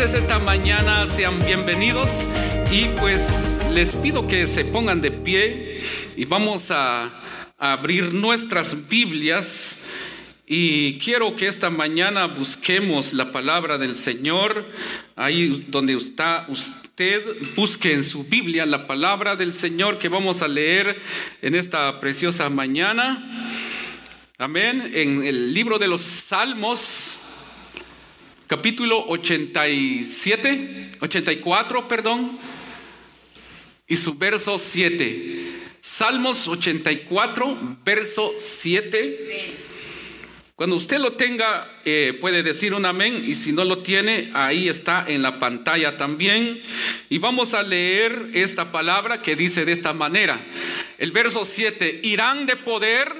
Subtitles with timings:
[0.00, 2.26] Esta mañana sean bienvenidos
[2.72, 5.82] y pues les pido que se pongan de pie
[6.16, 7.04] y vamos a,
[7.58, 9.80] a abrir nuestras Biblias
[10.46, 14.64] y quiero que esta mañana busquemos la palabra del Señor.
[15.16, 17.22] Ahí donde está usted,
[17.54, 20.98] busque en su Biblia la palabra del Señor que vamos a leer
[21.42, 23.52] en esta preciosa mañana.
[24.38, 24.90] Amén.
[24.94, 27.19] En el libro de los Salmos,
[28.50, 32.36] capítulo 87, 84, perdón,
[33.86, 35.44] y su verso 7.
[35.80, 39.69] Salmos 84, verso 7.
[40.60, 44.68] Cuando usted lo tenga, eh, puede decir un amén y si no lo tiene, ahí
[44.68, 46.60] está en la pantalla también.
[47.08, 50.38] Y vamos a leer esta palabra que dice de esta manera.
[50.98, 53.10] El verso 7, irán de poder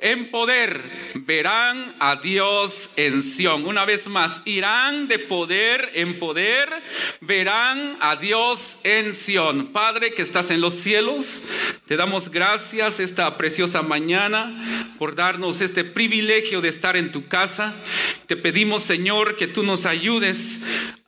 [0.00, 0.82] en poder,
[1.14, 3.64] verán a Dios en Sión.
[3.64, 6.68] Una vez más, irán de poder en poder,
[7.20, 9.68] verán a Dios en Sión.
[9.68, 11.44] Padre que estás en los cielos,
[11.86, 17.74] te damos gracias esta preciosa mañana por darnos este privilegio de estar en tu casa.
[18.26, 20.60] Te pedimos, Señor, que tú nos ayudes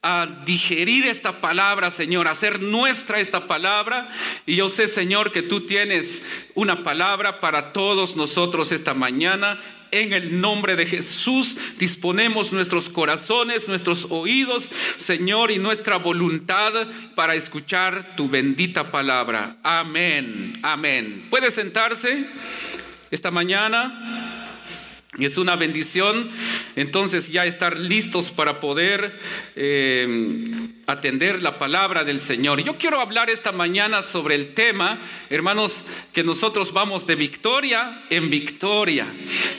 [0.02, 4.10] a digerir esta palabra, Señor, a hacer nuestra esta palabra.
[4.44, 9.58] Y yo sé, Señor, que tú tienes una palabra para todos nosotros esta mañana.
[9.91, 16.72] En el nombre de Jesús disponemos nuestros corazones, nuestros oídos, Señor, y nuestra voluntad
[17.14, 19.56] para escuchar tu bendita palabra.
[19.62, 21.28] Amén, amén.
[21.31, 22.26] ¿Puede sentarse
[23.10, 24.33] esta mañana?
[25.19, 26.30] Es una bendición
[26.75, 29.19] entonces ya estar listos para poder
[29.54, 30.44] eh,
[30.86, 32.62] atender la palabra del Señor.
[32.62, 38.28] Yo quiero hablar esta mañana sobre el tema, hermanos, que nosotros vamos de victoria en
[38.28, 39.06] victoria,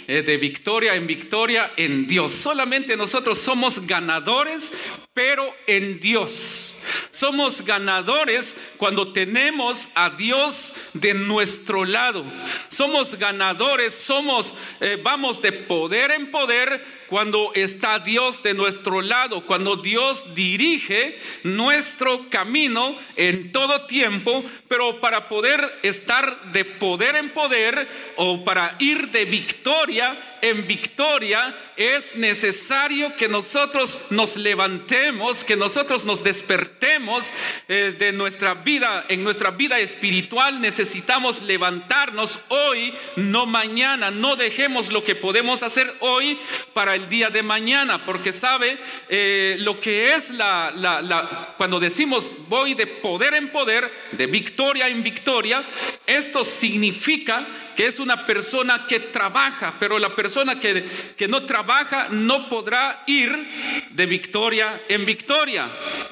[0.07, 2.33] eh, de victoria en victoria en Dios.
[2.33, 4.73] Solamente nosotros somos ganadores,
[5.13, 6.81] pero en Dios.
[7.11, 12.25] Somos ganadores cuando tenemos a Dios de nuestro lado.
[12.69, 19.45] Somos ganadores, somos, eh, vamos de poder en poder cuando está Dios de nuestro lado,
[19.45, 27.29] cuando Dios dirige nuestro camino en todo tiempo, pero para poder estar de poder en
[27.29, 35.55] poder o para ir de victoria en victoria es necesario que nosotros nos levantemos, que
[35.55, 37.33] nosotros nos despertemos
[37.67, 44.91] eh, de nuestra vida, en nuestra vida espiritual necesitamos levantarnos hoy, no mañana, no dejemos
[44.91, 46.39] lo que podemos hacer hoy
[46.73, 48.77] para el día de mañana, porque sabe
[49.09, 54.87] eh, lo que es la, la, cuando decimos voy de poder en poder, de victoria
[54.87, 55.63] en victoria,
[56.07, 57.45] esto significa
[57.75, 60.85] que es una persona que trabaja, pero la persona que,
[61.17, 65.69] que no trabaja no podrá ir de victoria en victoria.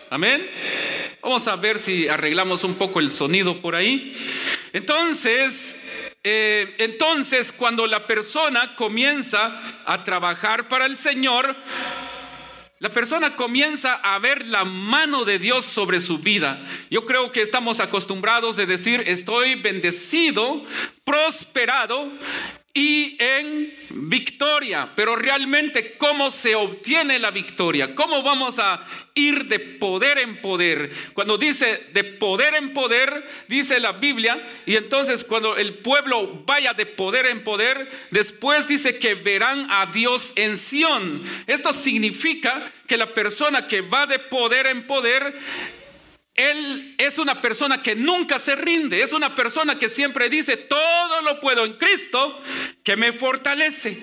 [0.10, 0.48] Amén.
[1.22, 4.14] Vamos a ver si arreglamos un poco el sonido por ahí.
[4.74, 5.82] Entonces,
[6.24, 11.56] eh, entonces, cuando la persona comienza a trabajar para el Señor,
[12.80, 16.62] la persona comienza a ver la mano de Dios sobre su vida.
[16.90, 20.66] Yo creo que estamos acostumbrados de decir, estoy bendecido,
[21.06, 22.12] prosperado
[22.74, 24.92] y en victoria.
[24.96, 27.94] Pero realmente, ¿cómo se obtiene la victoria?
[27.94, 28.84] ¿Cómo vamos a
[29.14, 30.92] ir de poder en poder?
[31.14, 36.74] Cuando dice de poder en poder, dice la Biblia, y entonces cuando el pueblo vaya
[36.74, 41.22] de poder en poder, después dice que verán a Dios en Sión.
[41.46, 45.36] Esto significa que la persona que va de poder en poder,
[46.35, 51.21] Él es una persona que nunca se rinde, es una persona que siempre dice, todo
[51.21, 52.41] lo puedo en Cristo
[52.83, 54.01] que me fortalece.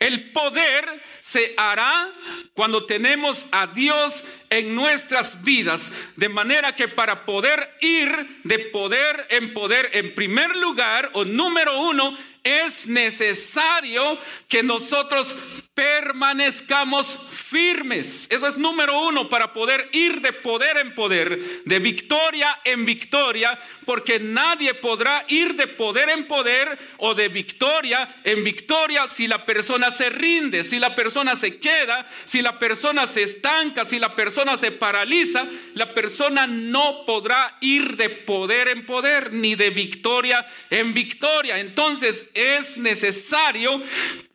[0.00, 2.12] El poder se hará
[2.54, 9.28] cuando tenemos a Dios en nuestras vidas, de manera que para poder ir de poder
[9.30, 14.18] en poder, en primer lugar o número uno, es necesario
[14.48, 15.36] que nosotros
[15.74, 18.26] permanezcamos firmes.
[18.30, 23.58] Eso es número uno para poder ir de poder en poder, de victoria en victoria,
[23.86, 29.46] porque nadie podrá ir de poder en poder o de victoria en victoria si la
[29.46, 34.14] persona se rinde, si la persona se queda, si la persona se estanca, si la
[34.14, 40.46] persona se paraliza, la persona no podrá ir de poder en poder ni de victoria
[40.68, 41.58] en victoria.
[41.58, 43.82] Entonces, es necesario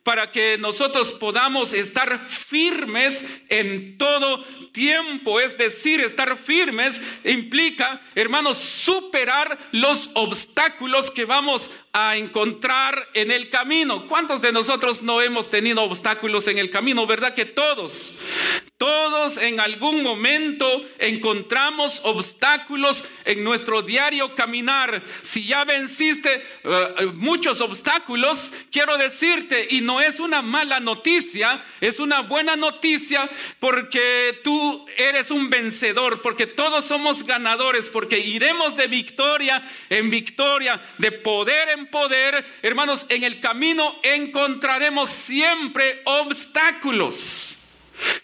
[0.08, 4.42] para que nosotros podamos estar firmes en todo
[4.72, 5.40] tiempo.
[5.40, 13.50] Es decir, estar firmes implica, hermanos, superar los obstáculos que vamos a encontrar en el
[13.50, 14.06] camino.
[14.06, 17.06] ¿Cuántos de nosotros no hemos tenido obstáculos en el camino?
[17.06, 18.18] ¿Verdad que todos?
[18.76, 25.02] Todos en algún momento encontramos obstáculos en nuestro diario caminar.
[25.22, 31.98] Si ya venciste uh, muchos obstáculos, quiero decirte, y no es una mala noticia, es
[31.98, 33.28] una buena noticia
[33.58, 34.57] porque tú
[34.96, 41.70] eres un vencedor, porque todos somos ganadores, porque iremos de victoria en victoria, de poder
[41.70, 42.44] en poder.
[42.62, 47.57] Hermanos, en el camino encontraremos siempre obstáculos.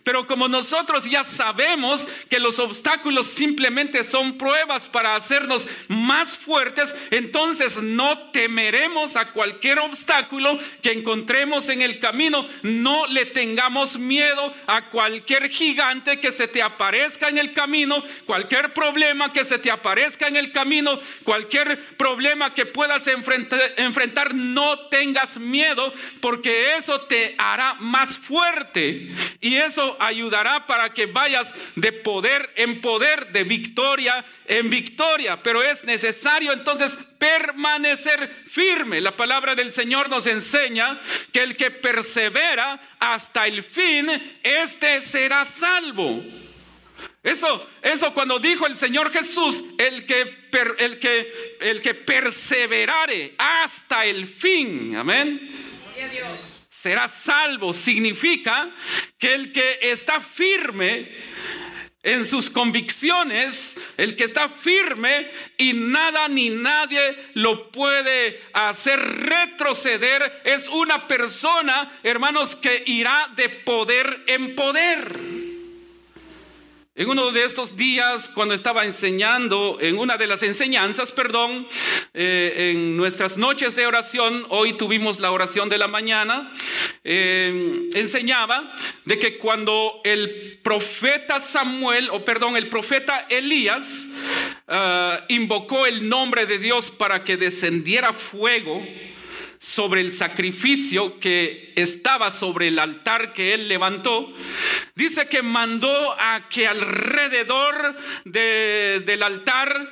[0.02, 6.94] Pero como nosotros ya sabemos que los obstáculos simplemente son pruebas para hacernos más fuertes,
[7.10, 12.46] entonces no temeremos a cualquier obstáculo que encontremos en el camino.
[12.62, 18.74] No le tengamos miedo a cualquier gigante que se te aparezca en el camino, cualquier
[18.74, 25.38] problema que se te aparezca en el camino, cualquier problema que puedas enfrentar, no tengas
[25.38, 29.10] miedo porque eso te hará más fuerte.
[29.40, 35.42] Y eso ayudará para que vayas de poder en poder, de victoria en victoria.
[35.42, 39.00] Pero es necesario entonces permanecer firme.
[39.00, 41.00] La palabra del Señor nos enseña
[41.32, 44.08] que el que persevera hasta el fin,
[44.42, 46.22] este será salvo.
[47.22, 54.04] Eso, eso cuando dijo el Señor Jesús, el que, el que, el que perseverare hasta
[54.04, 54.94] el fin.
[54.96, 55.50] Amén.
[56.12, 56.53] Dios
[56.84, 58.68] será salvo significa
[59.18, 61.10] que el que está firme
[62.02, 70.42] en sus convicciones, el que está firme y nada ni nadie lo puede hacer retroceder,
[70.44, 75.53] es una persona, hermanos, que irá de poder en poder.
[76.96, 81.66] En uno de estos días, cuando estaba enseñando, en una de las enseñanzas, perdón,
[82.12, 86.52] eh, en nuestras noches de oración, hoy tuvimos la oración de la mañana,
[87.02, 88.76] eh, enseñaba
[89.06, 94.06] de que cuando el profeta Samuel, o perdón, el profeta Elías,
[94.68, 98.86] ah, invocó el nombre de Dios para que descendiera fuego,
[99.64, 104.30] sobre el sacrificio que estaba sobre el altar que él levantó,
[104.94, 107.96] dice que mandó a que alrededor
[108.26, 109.88] del altar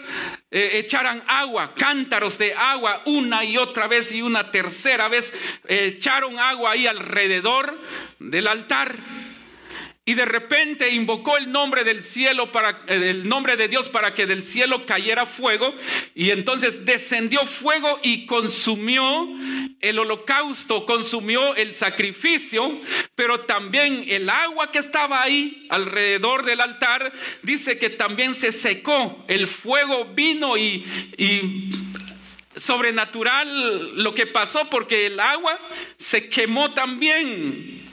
[0.50, 5.32] eh, echaran agua, cántaros de agua, una y otra vez y una tercera vez,
[5.66, 7.80] echaron agua ahí alrededor
[8.18, 8.94] del altar.
[10.04, 14.14] Y de repente invocó el nombre del cielo para eh, el nombre de Dios para
[14.14, 15.72] que del cielo cayera fuego
[16.16, 19.28] y entonces descendió fuego y consumió
[19.80, 22.80] el holocausto, consumió el sacrificio,
[23.14, 29.24] pero también el agua que estaba ahí alrededor del altar dice que también se secó,
[29.28, 30.84] el fuego vino y,
[31.16, 31.70] y
[32.56, 35.60] sobrenatural lo que pasó porque el agua
[35.96, 37.91] se quemó también.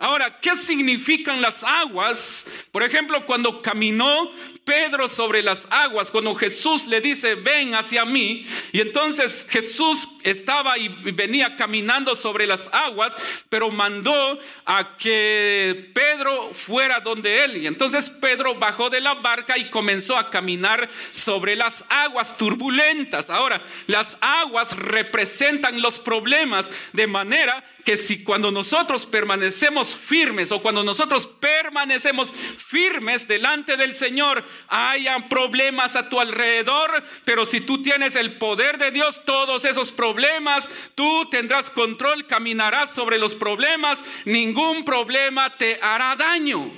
[0.00, 2.46] Ahora, ¿qué significan las aguas?
[2.70, 4.30] Por ejemplo, cuando caminó
[4.68, 10.76] Pedro sobre las aguas, cuando Jesús le dice, ven hacia mí, y entonces Jesús estaba
[10.76, 13.16] y venía caminando sobre las aguas,
[13.48, 17.56] pero mandó a que Pedro fuera donde él.
[17.56, 23.30] Y entonces Pedro bajó de la barca y comenzó a caminar sobre las aguas turbulentas.
[23.30, 30.60] Ahora, las aguas representan los problemas de manera que si cuando nosotros permanecemos firmes o
[30.60, 37.82] cuando nosotros permanecemos firmes delante del Señor, hayan problemas a tu alrededor, pero si tú
[37.82, 44.02] tienes el poder de Dios, todos esos problemas, tú tendrás control, caminarás sobre los problemas,
[44.24, 46.70] ningún problema te hará daño.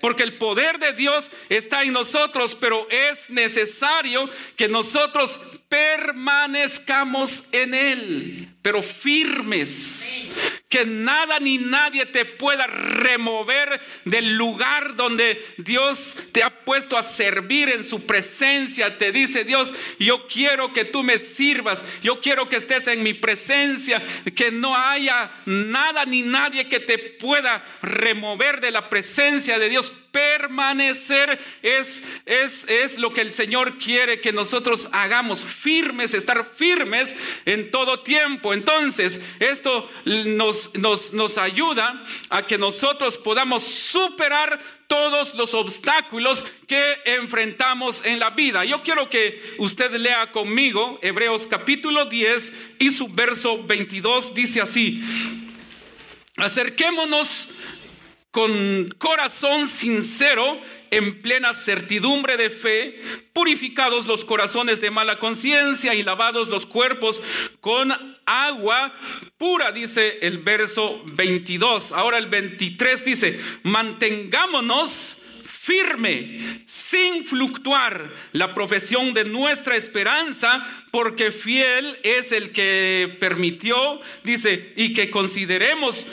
[0.00, 7.74] porque el poder de Dios está en nosotros, pero es necesario que nosotros permanezcamos en
[7.74, 10.22] Él, pero firmes,
[10.68, 17.02] que nada ni nadie te pueda remover del lugar donde Dios te ha puesto a
[17.02, 18.98] servir en su presencia.
[18.98, 23.14] Te dice Dios, yo quiero que tú me sirvas, yo quiero que estés en mi
[23.14, 24.02] presencia,
[24.34, 29.90] que no haya nada ni nadie que te pueda remover de la presencia de Dios
[30.10, 37.14] permanecer es, es, es lo que el Señor quiere que nosotros hagamos, firmes, estar firmes
[37.44, 38.54] en todo tiempo.
[38.54, 46.96] Entonces, esto nos, nos, nos ayuda a que nosotros podamos superar todos los obstáculos que
[47.04, 48.64] enfrentamos en la vida.
[48.64, 55.02] Yo quiero que usted lea conmigo Hebreos capítulo 10 y su verso 22 dice así,
[56.36, 57.50] acerquémonos
[58.30, 63.00] con corazón sincero, en plena certidumbre de fe,
[63.32, 67.22] purificados los corazones de mala conciencia y lavados los cuerpos
[67.60, 67.92] con
[68.26, 68.94] agua
[69.38, 71.92] pura, dice el verso 22.
[71.92, 75.22] Ahora el 23 dice, mantengámonos
[75.68, 84.72] firme, sin fluctuar la profesión de nuestra esperanza, porque fiel es el que permitió, dice,
[84.76, 86.06] y que consideremos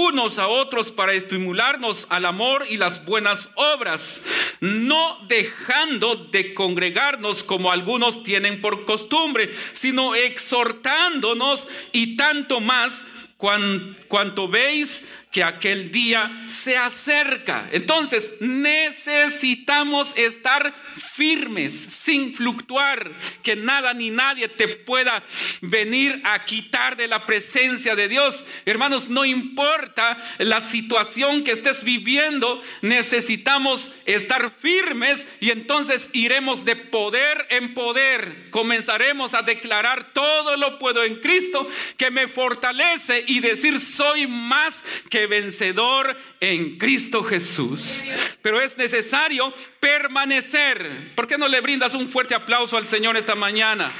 [0.00, 4.24] unos a otros para estimularnos al amor y las buenas obras,
[4.60, 13.04] no dejando de congregarnos como algunos tienen por costumbre, sino exhortándonos y tanto más
[13.36, 17.68] cuanto veis que aquel día se acerca.
[17.70, 20.74] Entonces necesitamos estar
[21.14, 25.22] firmes, sin fluctuar, que nada ni nadie te pueda
[25.60, 28.44] venir a quitar de la presencia de Dios.
[28.64, 36.74] Hermanos, no importa la situación que estés viviendo, necesitamos estar firmes y entonces iremos de
[36.74, 38.50] poder en poder.
[38.50, 44.84] Comenzaremos a declarar todo lo puedo en Cristo que me fortalece y decir soy más
[45.08, 48.02] que vencedor en Cristo Jesús.
[48.42, 51.14] Pero es necesario permanecer.
[51.14, 53.90] ¿Por qué no le brindas un fuerte aplauso al Señor esta mañana?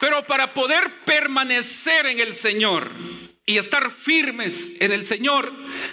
[0.00, 2.90] Pero para poder permanecer en el Señor
[3.46, 5.52] y estar firmes en el Señor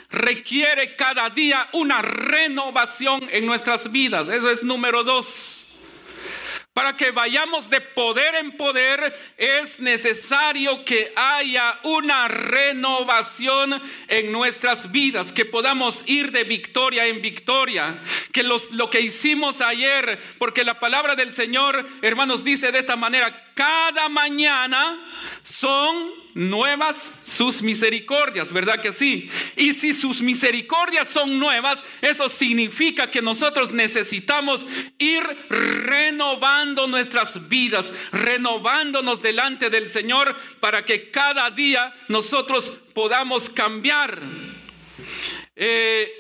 [0.10, 4.30] requiere cada día una renovación en nuestras vidas.
[4.30, 5.65] Eso es número dos.
[6.76, 14.92] Para que vayamos de poder en poder es necesario que haya una renovación en nuestras
[14.92, 18.04] vidas, que podamos ir de victoria en victoria,
[18.34, 23.54] que lo que hicimos ayer, porque la palabra del Señor, hermanos, dice de esta manera,
[23.54, 25.00] cada mañana
[25.44, 29.30] son nuevas sus misericordias, ¿verdad que sí?
[29.56, 34.66] Y si sus misericordias son nuevas, eso significa que nosotros necesitamos
[34.98, 44.22] ir renovando nuestras vidas, renovándonos delante del Señor para que cada día nosotros podamos cambiar.
[45.56, 46.12] Eh,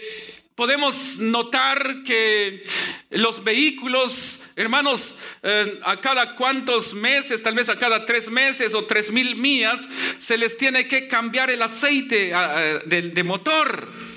[0.55, 2.63] podemos notar que
[3.09, 8.85] los vehículos, hermanos, eh, a cada cuantos meses, tal vez a cada tres meses o
[8.85, 9.87] tres mil millas,
[10.19, 12.33] se les tiene que cambiar el aceite
[12.85, 14.14] de motor.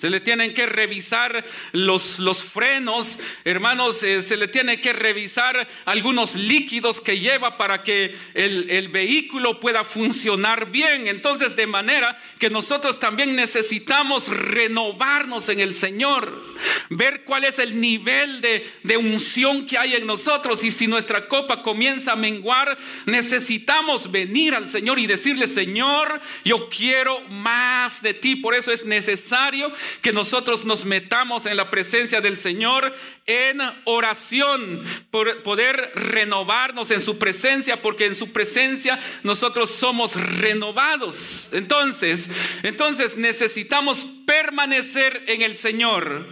[0.00, 5.68] Se le tienen que revisar los, los frenos, hermanos, eh, se le tiene que revisar
[5.84, 11.06] algunos líquidos que lleva para que el, el, vehículo pueda funcionar bien.
[11.06, 16.46] Entonces, de manera que nosotros también necesitamos renovarnos en el Señor,
[16.88, 21.28] ver cuál es el nivel de, de unción que hay en nosotros y si nuestra
[21.28, 28.14] copa comienza a menguar, necesitamos venir al Señor y decirle, Señor, yo quiero más de
[28.14, 28.36] ti.
[28.36, 29.70] Por eso es necesario
[30.02, 32.94] que nosotros nos metamos en la presencia del Señor
[33.30, 41.48] en oración, por poder renovarnos en su presencia, porque en su presencia nosotros somos renovados.
[41.52, 42.28] Entonces,
[42.64, 46.26] entonces necesitamos permanecer en el Señor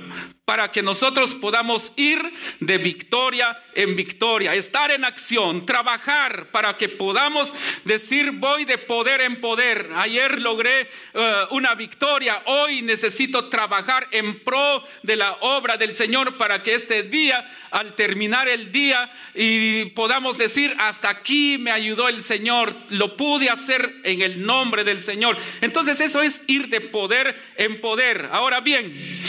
[0.49, 2.23] para que nosotros podamos ir
[2.61, 7.53] de victoria en victoria, estar en acción, trabajar para que podamos
[7.85, 9.91] decir voy de poder en poder.
[9.95, 16.39] Ayer logré eh, una victoria, hoy necesito trabajar en pro de la obra del Señor
[16.39, 22.09] para que este día, al terminar el día, y podamos decir hasta aquí me ayudó
[22.09, 25.37] el Señor, lo pude hacer en el nombre del Señor.
[25.61, 28.31] Entonces eso es ir de poder en poder.
[28.33, 29.21] Ahora bien,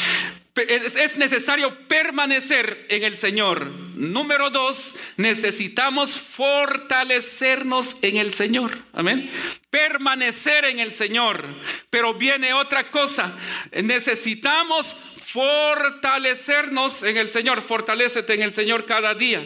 [0.55, 3.65] es necesario permanecer en el Señor.
[3.95, 8.77] Número dos, necesitamos fortalecernos en el Señor.
[8.93, 9.29] Amén.
[9.69, 11.45] Permanecer en el Señor.
[11.89, 13.33] Pero viene otra cosa.
[13.71, 14.95] Necesitamos
[15.31, 17.61] fortalecernos en el Señor.
[17.61, 19.45] Fortalécete en el Señor cada día.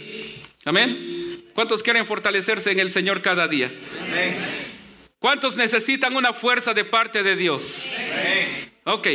[0.65, 1.43] Amén.
[1.53, 3.71] ¿Cuántos quieren fortalecerse en el Señor cada día?
[4.01, 4.37] Amén.
[5.19, 7.91] ¿Cuántos necesitan una fuerza de parte de Dios?
[7.95, 8.72] Amén.
[8.85, 9.07] Ok,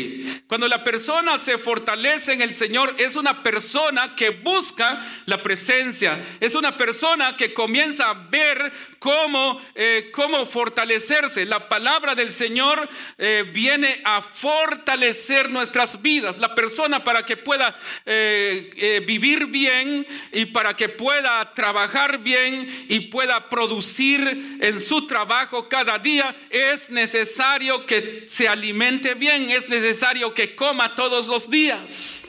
[0.47, 6.19] cuando la persona se fortalece en el Señor, es una persona que busca la presencia,
[6.41, 11.45] es una persona que comienza a ver cómo, eh, cómo fortalecerse.
[11.45, 16.39] La palabra del Señor eh, viene a fortalecer nuestras vidas.
[16.39, 23.01] La persona para que pueda eh, vivir bien y para que pueda trabajar bien y
[23.01, 30.33] pueda producir en su trabajo cada día, es necesario que se alimente bien es necesario
[30.33, 32.23] que coma todos los días.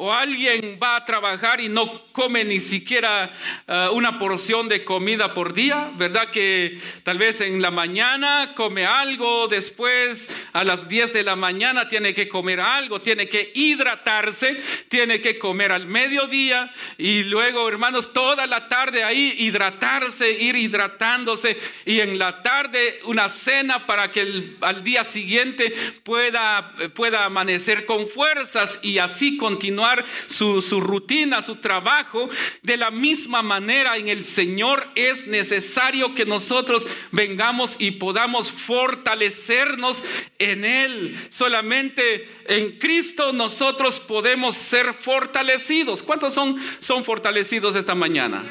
[0.00, 3.32] O alguien va a trabajar y no come ni siquiera
[3.66, 6.30] eh, una porción de comida por día, ¿verdad?
[6.30, 11.88] Que tal vez en la mañana come algo, después a las 10 de la mañana
[11.88, 18.12] tiene que comer algo, tiene que hidratarse, tiene que comer al mediodía y luego, hermanos,
[18.12, 24.54] toda la tarde ahí hidratarse, ir hidratándose y en la tarde una cena para que
[24.60, 25.74] al día siguiente
[26.04, 29.87] pueda, pueda amanecer con fuerzas y así continuar
[30.26, 32.28] su, rutina, su trabajo.
[32.62, 40.04] De la misma manera en el Señor es necesario que nosotros vengamos y podamos fortalecernos
[40.38, 41.18] en Él.
[41.30, 46.02] Solamente en Cristo nosotros podemos ser fortalecidos.
[46.02, 48.44] ¿Cuántos son, son fortalecidos esta mañana?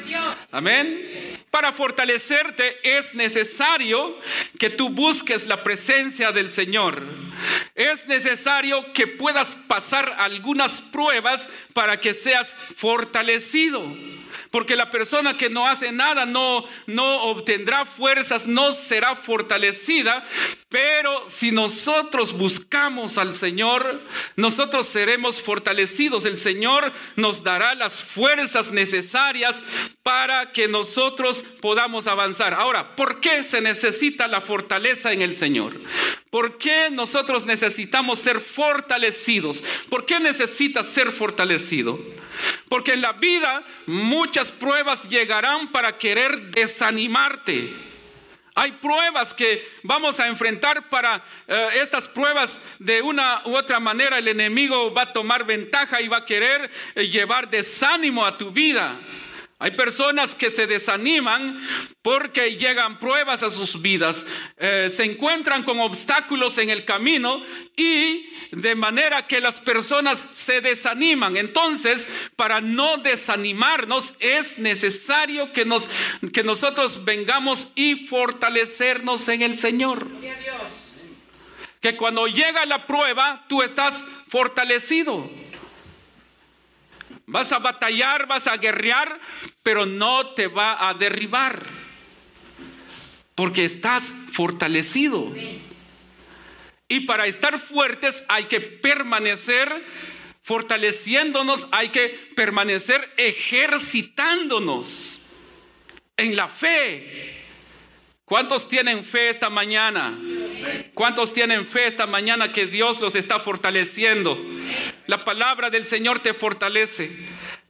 [0.50, 1.36] Amén.
[1.50, 4.18] Para fortalecerte es necesario
[4.58, 7.02] que tú busques la presencia del Señor.
[7.74, 11.18] Es necesario que puedas pasar algunas pruebas
[11.72, 13.84] para que seas fortalecido.
[14.50, 20.24] Porque la persona que no hace nada no, no obtendrá fuerzas, no será fortalecida.
[20.70, 24.02] Pero si nosotros buscamos al Señor,
[24.36, 26.26] nosotros seremos fortalecidos.
[26.26, 29.62] El Señor nos dará las fuerzas necesarias
[30.02, 32.52] para que nosotros podamos avanzar.
[32.52, 35.80] Ahora, ¿por qué se necesita la fortaleza en el Señor?
[36.28, 39.64] ¿Por qué nosotros necesitamos ser fortalecidos?
[39.88, 41.98] ¿Por qué necesitas ser fortalecido?
[42.68, 47.87] Porque en la vida muchas pruebas llegarán para querer desanimarte.
[48.58, 54.18] Hay pruebas que vamos a enfrentar para eh, estas pruebas de una u otra manera
[54.18, 58.50] el enemigo va a tomar ventaja y va a querer eh, llevar desánimo a tu
[58.50, 58.98] vida.
[59.60, 61.60] Hay personas que se desaniman
[62.00, 64.24] porque llegan pruebas a sus vidas,
[64.56, 67.42] eh, se encuentran con obstáculos en el camino
[67.76, 71.36] y de manera que las personas se desaniman.
[71.36, 75.88] Entonces, para no desanimarnos, es necesario que, nos,
[76.32, 80.06] que nosotros vengamos y fortalecernos en el Señor.
[81.80, 85.28] Que cuando llega la prueba, tú estás fortalecido.
[87.28, 89.20] Vas a batallar, vas a guerrear,
[89.62, 91.62] pero no te va a derribar.
[93.34, 95.30] Porque estás fortalecido.
[96.88, 99.84] Y para estar fuertes hay que permanecer
[100.42, 105.26] fortaleciéndonos, hay que permanecer ejercitándonos
[106.16, 107.37] en la fe.
[108.28, 110.18] ¿Cuántos tienen fe esta mañana?
[110.92, 114.38] ¿Cuántos tienen fe esta mañana que Dios los está fortaleciendo?
[115.06, 117.10] La palabra del Señor te fortalece.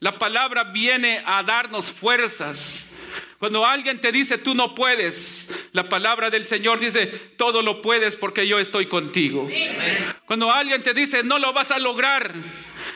[0.00, 2.90] La palabra viene a darnos fuerzas.
[3.38, 8.16] Cuando alguien te dice tú no puedes, la palabra del Señor dice todo lo puedes
[8.16, 9.48] porque yo estoy contigo.
[10.26, 12.34] Cuando alguien te dice no lo vas a lograr,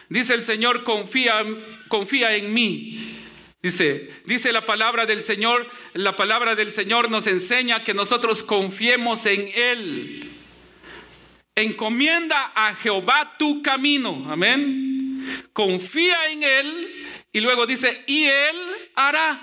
[0.08, 1.44] dice el Señor confía,
[1.86, 3.21] confía en mí.
[3.62, 9.24] Dice, dice la palabra del Señor, la palabra del Señor nos enseña que nosotros confiemos
[9.26, 10.32] en Él.
[11.54, 15.46] Encomienda a Jehová tu camino, amén.
[15.52, 18.56] Confía en Él y luego dice, y Él
[18.96, 19.40] hará.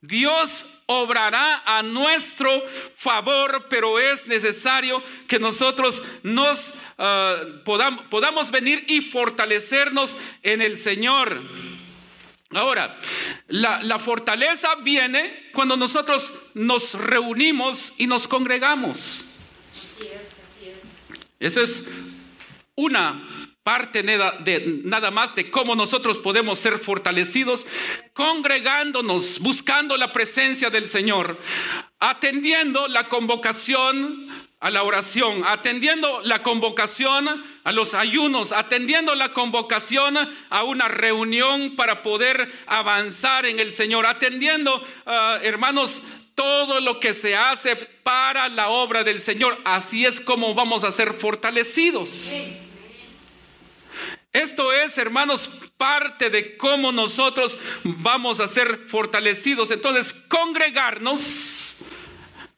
[0.00, 2.64] Dios obrará a nuestro
[2.96, 10.78] favor, pero es necesario que nosotros nos ah, podamos, podamos venir y fortalecernos en el
[10.78, 11.42] Señor.
[12.50, 13.00] Ahora,
[13.48, 19.24] la, fortaleza viene cuando nosotros nos reunimos y nos congregamos.
[19.72, 20.84] Así es, así es.
[21.40, 21.88] Esa es
[22.76, 23.28] una
[23.64, 27.66] parte de, nada más de cómo nosotros podemos ser fortalecidos,
[28.12, 31.40] congregándonos, buscando la presencia del Señor,
[31.98, 34.28] atendiendo la convocación
[34.64, 40.16] a la oración, atendiendo la convocación a los ayunos, atendiendo la convocación
[40.48, 46.00] a una reunión para poder avanzar en el Señor, atendiendo, ah, hermanos,
[46.34, 49.60] todo lo que se hace para la obra del Señor.
[49.66, 52.32] Así es como vamos a ser fortalecidos.
[54.32, 59.70] Esto es, hermanos, parte de cómo nosotros vamos a ser fortalecidos.
[59.70, 61.76] Entonces, congregarnos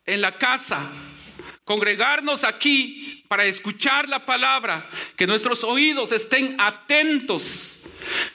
[0.06, 0.88] en la casa
[1.66, 7.82] congregarnos aquí para escuchar la palabra, que nuestros oídos estén atentos,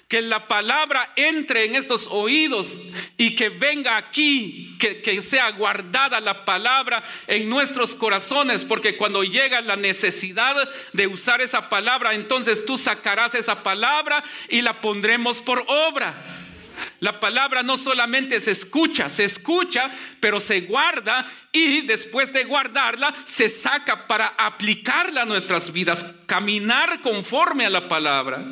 [0.09, 2.77] que la palabra entre en estos oídos
[3.15, 9.23] y que venga aquí, que, que, sea guardada la palabra en nuestros corazones, porque cuando
[9.23, 10.57] llega la necesidad
[10.91, 16.41] de usar esa palabra, entonces tú sacarás esa palabra y la pondremos por obra.
[16.99, 23.13] La palabra no solamente se escucha, se escucha, pero se guarda y después de guardarla
[23.25, 28.43] se saca para aplicarla a nuestras vidas, caminar conforme a la palabra.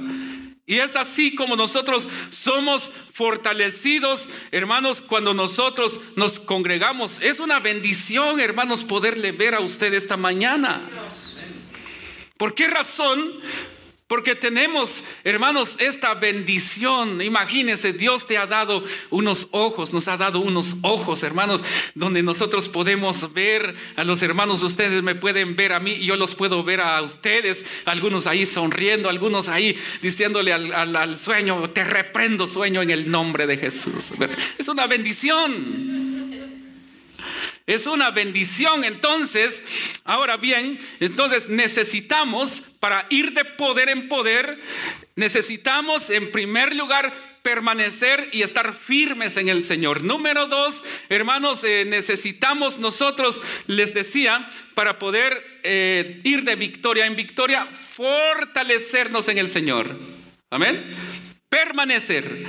[0.69, 7.19] Y es así como nosotros somos fortalecidos, hermanos, cuando nosotros nos congregamos.
[7.23, 10.87] Es una bendición, hermanos, poderle ver a usted esta mañana.
[12.37, 13.41] ¿Por qué razón?
[14.09, 17.21] Porque tenemos, hermanos, esta bendición.
[17.21, 22.69] Imagínense, Dios te ha dado unos ojos, nos ha dado unos ojos, hermanos, donde nosotros
[22.69, 24.63] podemos ver a los hermanos.
[24.63, 27.63] Ustedes me pueden ver a mí yo los puedo ver a ustedes.
[27.85, 33.45] Algunos ahí sonriendo, algunos ahí diciéndole al, al sueño, te reprendo sueño en el nombre
[33.45, 34.13] de Jesús.
[34.57, 36.18] Es una bendición.
[37.69, 38.83] Es una bendición.
[38.83, 39.61] Entonces,
[40.03, 44.59] ahora bien, entonces necesitamos, para ir de poder en poder,
[45.15, 50.01] necesitamos en primer lugar permanecer y estar firmes en el Señor.
[50.01, 57.15] Número dos, hermanos, eh, necesitamos nosotros, les decía, para poder eh, ir de victoria en
[57.15, 59.95] victoria, fortalecernos en el Señor.
[60.49, 60.95] Amén.
[61.49, 62.47] Permanecer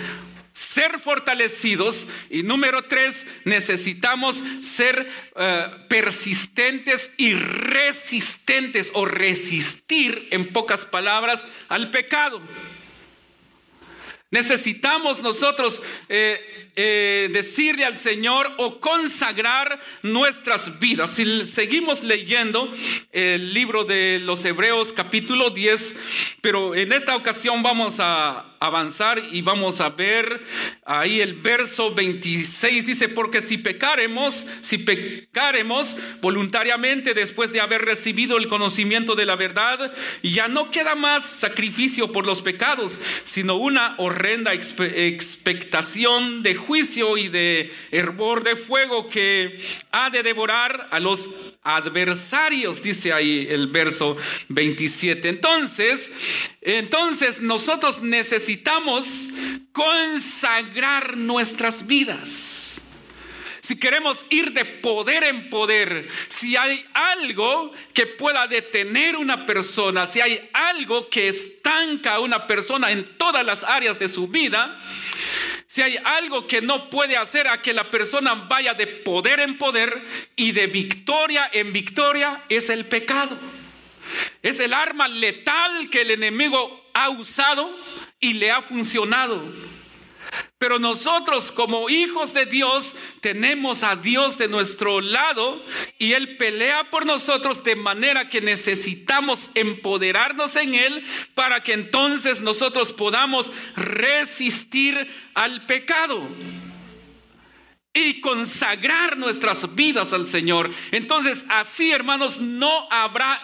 [0.61, 2.07] ser fortalecidos.
[2.29, 11.90] Y número tres, necesitamos ser eh, persistentes y resistentes o resistir, en pocas palabras, al
[11.90, 12.40] pecado.
[14.31, 21.11] Necesitamos nosotros eh, eh, decirle al Señor o consagrar nuestras vidas.
[21.11, 22.73] Si seguimos leyendo
[23.11, 25.99] el libro de los Hebreos capítulo 10,
[26.42, 30.44] pero en esta ocasión vamos a avanzar y vamos a ver
[30.85, 38.37] ahí el verso 26 dice, porque si pecaremos, si pecaremos voluntariamente después de haber recibido
[38.37, 39.92] el conocimiento de la verdad,
[40.23, 47.29] ya no queda más sacrificio por los pecados, sino una horrenda expectación de juicio y
[47.29, 49.59] de hervor de fuego que
[49.90, 51.31] ha de devorar a los
[51.62, 54.16] adversarios, dice ahí el verso
[54.49, 55.29] 27.
[55.29, 56.11] Entonces,
[56.61, 59.29] entonces nosotros necesitamos
[59.73, 62.70] consagrar nuestras vidas.
[63.62, 70.07] Si queremos ir de poder en poder, si hay algo que pueda detener una persona,
[70.07, 74.83] si hay algo que estanca a una persona en todas las áreas de su vida,
[75.71, 79.57] si hay algo que no puede hacer a que la persona vaya de poder en
[79.57, 80.05] poder
[80.35, 83.39] y de victoria en victoria, es el pecado.
[84.43, 87.73] Es el arma letal que el enemigo ha usado
[88.19, 89.45] y le ha funcionado.
[90.61, 95.64] Pero nosotros como hijos de Dios tenemos a Dios de nuestro lado
[95.99, 101.03] y Él pelea por nosotros de manera que necesitamos empoderarnos en Él
[101.35, 106.29] para que entonces nosotros podamos resistir al pecado
[107.94, 110.70] y consagrar nuestras vidas al Señor.
[110.92, 113.40] Entonces, así, hermanos, no habrá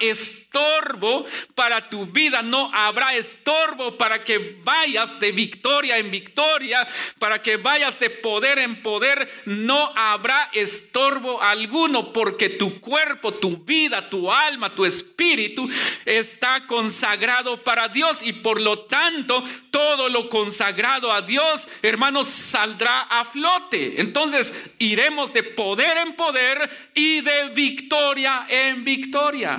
[0.56, 6.86] estorbo para tu vida, no habrá estorbo para que vayas de victoria en victoria,
[7.18, 13.58] para que vayas de poder en poder, no habrá estorbo alguno, porque tu cuerpo, tu
[13.58, 15.68] vida, tu alma, tu espíritu
[16.04, 23.00] está consagrado para Dios y por lo tanto, todo lo consagrado a Dios, hermanos, saldrá
[23.02, 24.00] a flote.
[24.00, 29.58] Entonces, iremos de poder en poder y de victoria en victoria.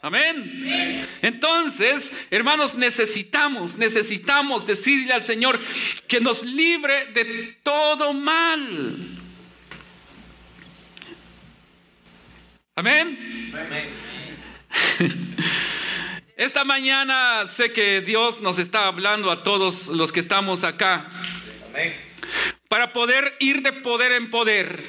[0.00, 1.06] Amén.
[1.22, 5.58] Entonces, hermanos, necesitamos, necesitamos decirle al Señor
[6.06, 8.96] que nos libre de todo mal.
[12.76, 13.52] Amén.
[16.36, 21.10] Esta mañana sé que Dios nos está hablando a todos los que estamos acá.
[21.70, 21.92] Amén.
[22.68, 24.84] Para poder ir de poder en poder,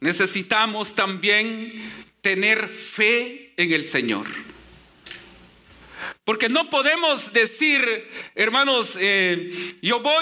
[0.00, 4.26] necesitamos también tener fe en el Señor.
[6.24, 7.82] Porque no podemos decir,
[8.34, 9.50] hermanos, eh,
[9.82, 10.21] yo voy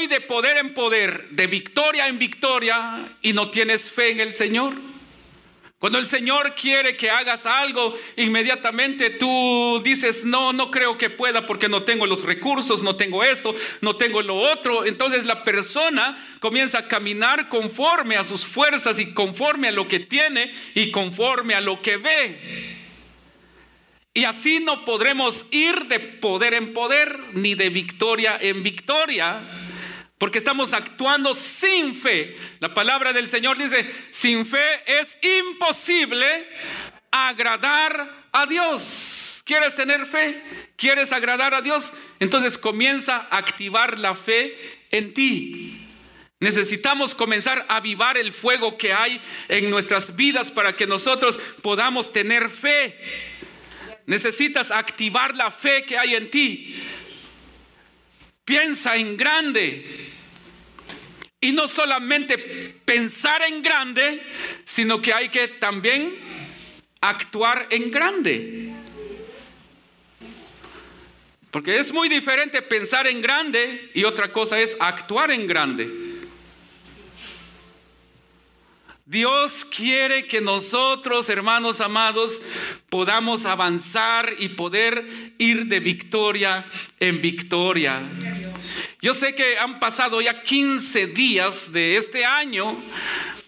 [0.00, 4.34] y de poder en poder, de victoria en victoria, y no tienes fe en el
[4.34, 4.74] Señor.
[5.80, 11.46] Cuando el Señor quiere que hagas algo, inmediatamente tú dices, no, no creo que pueda
[11.46, 14.84] porque no tengo los recursos, no tengo esto, no tengo lo otro.
[14.84, 20.00] Entonces la persona comienza a caminar conforme a sus fuerzas y conforme a lo que
[20.00, 22.76] tiene y conforme a lo que ve.
[24.12, 29.69] Y así no podremos ir de poder en poder ni de victoria en victoria.
[30.20, 32.36] Porque estamos actuando sin fe.
[32.58, 36.46] La palabra del Señor dice, sin fe es imposible
[37.10, 39.42] agradar a Dios.
[39.46, 40.42] ¿Quieres tener fe?
[40.76, 41.94] ¿Quieres agradar a Dios?
[42.18, 44.58] Entonces comienza a activar la fe
[44.90, 45.88] en ti.
[46.38, 52.12] Necesitamos comenzar a avivar el fuego que hay en nuestras vidas para que nosotros podamos
[52.12, 52.94] tener fe.
[54.04, 56.78] Necesitas activar la fe que hay en ti.
[58.44, 59.84] Piensa en grande.
[61.40, 62.36] Y no solamente
[62.84, 64.22] pensar en grande,
[64.64, 66.14] sino que hay que también
[67.00, 68.72] actuar en grande.
[71.50, 76.09] Porque es muy diferente pensar en grande y otra cosa es actuar en grande.
[79.10, 82.40] Dios quiere que nosotros, hermanos amados,
[82.88, 86.64] podamos avanzar y poder ir de victoria
[87.00, 88.08] en victoria.
[89.02, 92.80] Yo sé que han pasado ya 15 días de este año,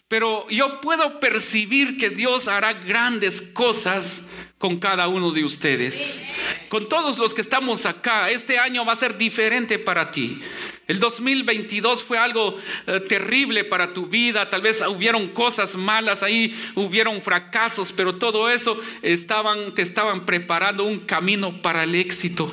[0.09, 6.25] pero yo puedo percibir que Dios hará grandes cosas con cada uno de ustedes.
[6.71, 10.43] Con todos los que estamos acá, este año va a ser diferente para ti.
[10.89, 16.57] El 2022 fue algo eh, terrible para tu vida, tal vez hubieron cosas malas ahí,
[16.75, 22.53] hubieron fracasos, pero todo eso estaban, te estaban preparando un camino para el éxito.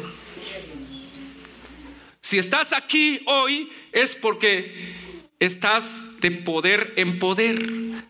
[2.21, 4.93] Si estás aquí hoy es porque
[5.39, 7.59] estás de poder en poder,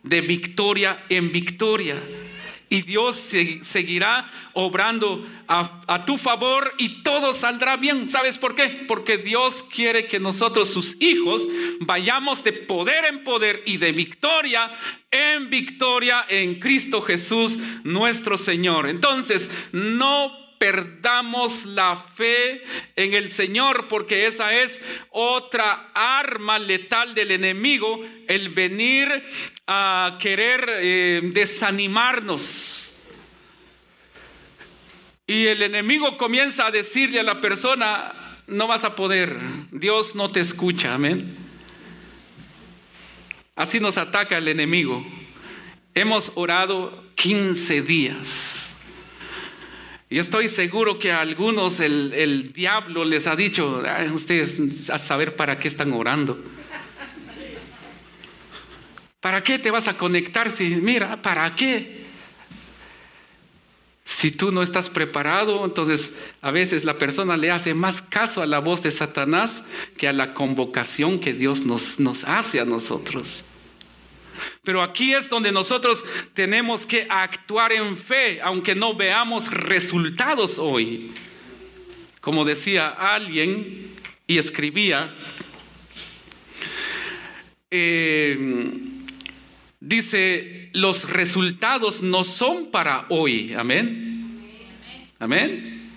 [0.03, 2.03] de victoria en victoria.
[2.69, 3.15] Y Dios
[3.61, 8.07] seguirá obrando a, a, tu favor y todo saldrá bien.
[8.07, 8.85] ¿Sabes por qué?
[8.87, 11.47] Porque Dios quiere que nosotros, sus hijos,
[11.79, 14.71] vayamos de poder en poder y de victoria
[15.11, 18.87] en victoria en Cristo Jesús, nuestro Señor.
[18.87, 22.61] Entonces, no perdamos la fe
[22.95, 29.23] en el Señor, porque esa es otra arma letal del enemigo, el venir
[29.65, 32.93] a querer eh, desanimarnos.
[35.25, 38.13] Y el enemigo comienza a decirle a la persona,
[38.47, 39.37] no vas a poder,
[39.71, 41.37] Dios no te escucha, amén.
[43.55, 45.05] Así nos ataca el enemigo.
[45.93, 48.58] Hemos orado 15 días
[50.09, 55.35] y estoy seguro que a algunos el, el diablo les ha dicho, ustedes a saber
[55.35, 56.39] para qué están orando.
[59.21, 60.51] ¿Para qué te vas a conectar?
[60.51, 62.05] Si, mira, ¿para qué?
[64.05, 68.47] Si tú no estás preparado, entonces a veces la persona le hace más caso a
[68.47, 69.65] la voz de Satanás
[69.97, 73.45] que a la convocación que Dios nos, nos hace a nosotros.
[74.63, 81.11] Pero aquí es donde nosotros tenemos que actuar en fe, aunque no veamos resultados hoy.
[82.21, 83.95] Como decía alguien
[84.27, 85.15] y escribía,
[87.71, 88.37] eh,
[89.79, 94.37] dice, los resultados no son para hoy, amén.
[95.19, 95.91] Amén.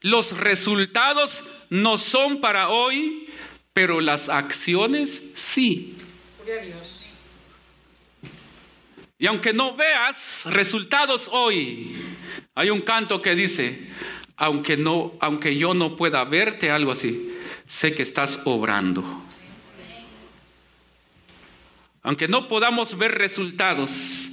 [0.00, 3.28] Los resultados no son para hoy,
[3.72, 5.96] pero las acciones sí.
[9.22, 11.94] Y aunque no veas resultados hoy,
[12.56, 13.78] hay un canto que dice,
[14.34, 17.32] aunque no aunque yo no pueda verte algo así,
[17.68, 19.04] sé que estás obrando.
[22.02, 24.32] Aunque no podamos ver resultados,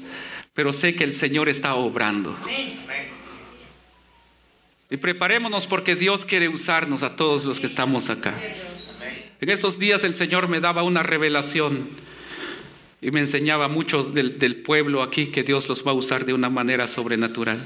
[0.55, 2.35] pero sé que el Señor está obrando.
[4.89, 8.33] Y preparémonos porque Dios quiere usarnos a todos los que estamos acá.
[9.39, 11.89] En estos días el Señor me daba una revelación
[13.01, 16.33] y me enseñaba mucho del, del, pueblo aquí que Dios los va a usar de
[16.33, 17.63] una manera sobrenatural.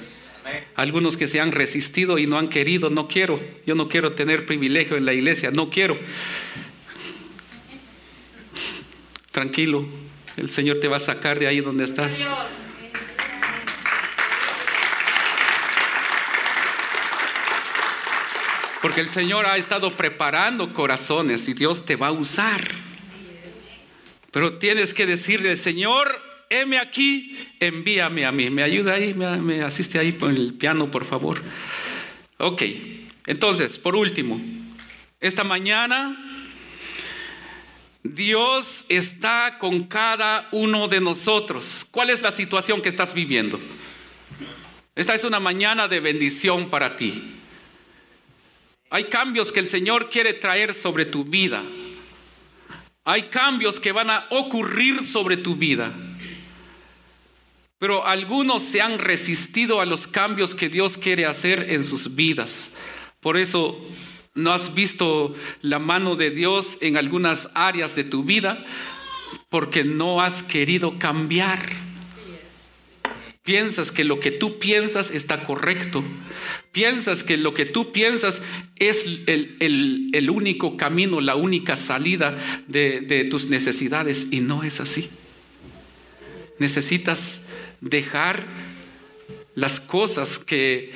[0.75, 4.45] Algunos que se han resistido y no han querido, no quiero, yo no quiero tener
[4.45, 5.97] privilegio en la iglesia, no quiero.
[9.31, 9.87] Tranquilo,
[10.37, 12.27] el Señor te va a sacar de ahí donde estás.
[18.81, 22.92] Porque el Señor ha estado preparando corazones y Dios te va a usar.
[24.33, 26.19] Pero tienes que decirle, Señor,
[26.49, 28.49] heme aquí, envíame a mí.
[28.49, 29.13] ¿Me ayuda ahí?
[29.13, 31.39] ¿Me, asiste ahí con el piano, por favor?
[32.39, 32.63] Ok,
[33.27, 34.41] entonces, por último,
[35.19, 36.17] esta mañana
[38.01, 41.85] Dios está con cada uno de nosotros.
[41.91, 43.59] ¿Cuál es la situación que estás viviendo?
[44.95, 47.21] Esta es una mañana de bendición para ti.
[48.89, 51.63] Hay cambios que el Señor quiere traer sobre tu vida.
[53.05, 55.93] Hay cambios que van a ocurrir sobre tu vida.
[57.77, 62.77] Pero algunos se han resistido a los cambios que Dios quiere hacer en sus vidas.
[63.19, 63.77] Por eso
[64.35, 68.65] no has visto la mano de Dios en algunas áreas de tu vida
[69.49, 71.59] porque no has querido cambiar.
[73.43, 76.01] Piensas que lo que tú piensas está correcto.
[76.71, 78.41] Piensas que lo que tú piensas
[78.77, 84.63] es el, el, el único camino, la única salida de, de tus necesidades y no
[84.63, 85.09] es así.
[86.57, 87.49] Necesitas
[87.81, 88.47] dejar
[89.55, 90.93] las cosas que,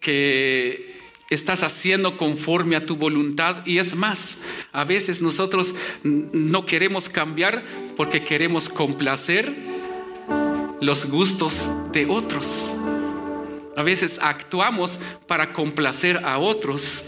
[0.00, 0.96] que
[1.30, 3.64] estás haciendo conforme a tu voluntad.
[3.66, 4.40] Y es más,
[4.72, 7.64] a veces nosotros no queremos cambiar
[7.96, 9.73] porque queremos complacer
[10.84, 12.74] los gustos de otros.
[13.74, 17.04] A veces actuamos para complacer a otros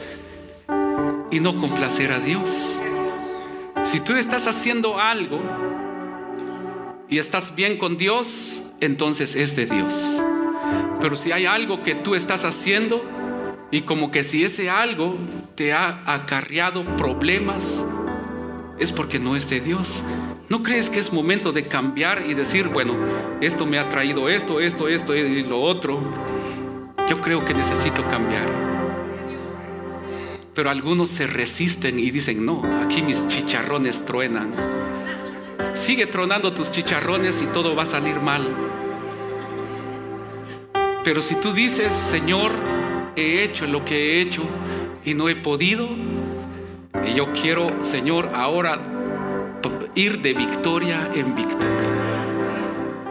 [1.30, 2.78] y no complacer a Dios.
[3.84, 5.40] Si tú estás haciendo algo
[7.08, 10.22] y estás bien con Dios, entonces es de Dios.
[11.00, 13.04] Pero si hay algo que tú estás haciendo
[13.70, 15.18] y como que si ese algo
[15.54, 17.84] te ha acarreado problemas,
[18.78, 20.02] es porque no es de Dios.
[20.48, 22.94] ¿No crees que es momento de cambiar y decir, bueno,
[23.40, 26.00] esto me ha traído esto, esto, esto y lo otro?
[27.09, 28.46] Yo creo que necesito cambiar.
[30.54, 34.54] Pero algunos se resisten y dicen, no, aquí mis chicharrones truenan.
[35.72, 38.42] Sigue tronando tus chicharrones y todo va a salir mal.
[41.02, 42.52] Pero si tú dices, Señor,
[43.16, 44.44] he hecho lo que he hecho
[45.04, 45.88] y no he podido,
[47.04, 48.95] y yo quiero, Señor, ahora
[49.94, 52.26] ir de victoria en victoria.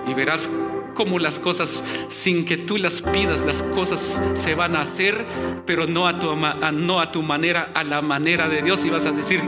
[0.08, 0.50] Y verás
[0.94, 5.26] cómo las cosas, sin que tú las pidas, las cosas se van a hacer,
[5.66, 8.84] pero no a tu, no a tu manera, a la manera de Dios.
[8.86, 9.42] Y vas a decir,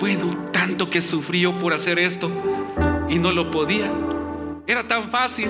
[0.00, 2.30] bueno, tanto que sufrió por hacer esto
[3.08, 3.90] y no lo podía.
[4.66, 5.48] Era tan fácil,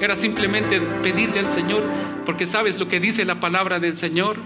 [0.00, 1.82] era simplemente pedirle al Señor,
[2.24, 4.38] porque sabes lo que dice la palabra del Señor,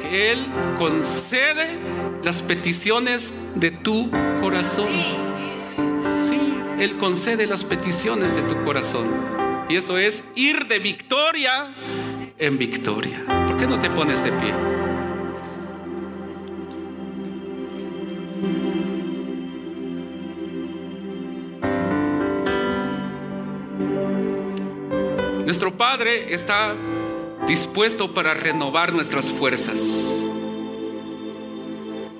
[0.00, 0.46] que Él
[0.78, 1.78] concede
[2.22, 4.90] las peticiones de tu corazón.
[6.18, 6.38] Sí,
[6.78, 9.08] Él concede las peticiones de tu corazón.
[9.68, 11.74] Y eso es ir de victoria
[12.38, 13.24] en victoria.
[13.48, 14.54] ¿Por qué no te pones de pie?
[25.44, 26.74] Nuestro Padre está
[27.46, 30.21] dispuesto para renovar nuestras fuerzas.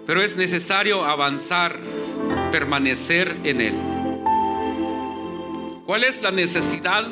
[0.07, 1.78] Pero es necesario avanzar,
[2.50, 3.74] permanecer en Él.
[5.86, 7.07] ¿Cuál es la necesidad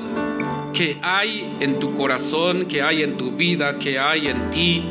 [0.72, 4.90] que hay en tu corazón, que hay en tu vida, que hay en ti?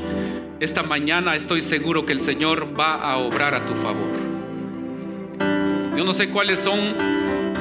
[0.60, 4.12] Esta mañana estoy seguro que el Señor va a obrar a tu favor.
[5.98, 6.80] Yo no sé cuáles son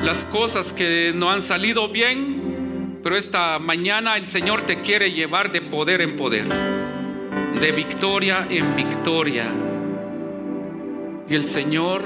[0.05, 5.51] las cosas que no han salido bien, pero esta mañana el Señor te quiere llevar
[5.51, 6.47] de poder en poder,
[7.61, 9.53] de victoria en victoria.
[11.31, 12.05] Y el Señor,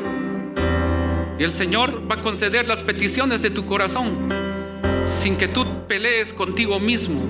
[1.38, 4.28] y el Señor va a conceder las peticiones de tu corazón
[5.08, 7.20] sin que tú pelees contigo mismo,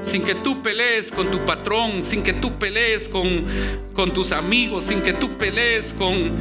[0.00, 3.44] sin que tú pelees con tu patrón, sin que tú pelees con,
[3.92, 6.32] con tus amigos, sin que tú pelees con,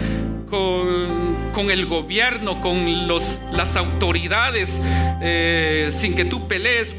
[0.49, 4.79] con, el gobierno, con los, las autoridades,
[5.21, 6.95] eh, sin que tú pelees,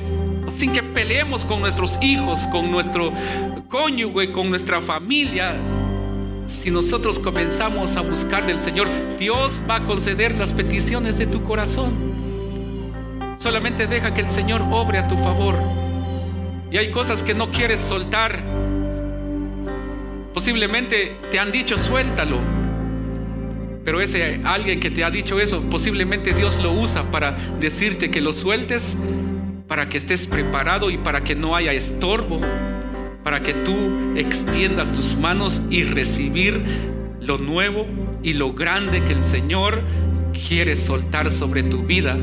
[0.51, 3.13] sin que peleemos con nuestros hijos, con nuestro
[3.69, 5.57] cónyuge, con nuestra familia.
[6.47, 8.89] Si nosotros comenzamos a buscar del Señor,
[9.19, 12.17] Dios va a conceder las peticiones de tu corazón.
[13.39, 15.57] Solamente deja que el Señor obre a tu favor.
[16.71, 18.43] Y hay cosas que no quieres soltar.
[20.33, 22.39] Posiblemente te han dicho suéltalo.
[23.85, 28.21] Pero ese alguien que te ha dicho eso, posiblemente Dios lo usa para decirte que
[28.21, 28.97] lo sueltes,
[29.69, 32.41] para que estés preparado y para que no haya estorbo,
[33.27, 33.75] para que tú
[34.15, 36.63] extiendas tus manos y recibir
[37.21, 37.85] lo nuevo
[38.23, 39.83] y lo grande que el Señor
[40.47, 42.17] quiere soltar sobre tu vida,